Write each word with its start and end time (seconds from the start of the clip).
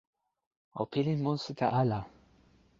o 0.79 0.83
pilin 0.95 1.19
monsuta 1.27 1.67
ala. 1.81 1.99